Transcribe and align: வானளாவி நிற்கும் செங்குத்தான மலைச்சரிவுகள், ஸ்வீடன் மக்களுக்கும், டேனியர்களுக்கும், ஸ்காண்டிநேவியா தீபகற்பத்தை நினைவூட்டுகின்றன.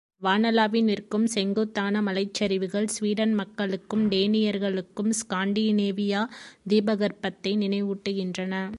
வானளாவி 0.21 0.83
நிற்கும் 0.83 1.27
செங்குத்தான 1.27 2.01
மலைச்சரிவுகள், 2.01 2.87
ஸ்வீடன் 2.87 3.33
மக்களுக்கும், 3.33 4.09
டேனியர்களுக்கும், 4.09 5.11
ஸ்காண்டிநேவியா 5.21 6.23
தீபகற்பத்தை 6.69 7.53
நினைவூட்டுகின்றன. 7.57 8.69